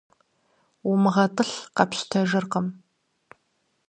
[0.89, 2.67] УмыгъэтӀылъ къэпщтэжыркъым.